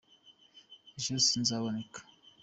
[0.97, 1.99] ejo sinzaboneka.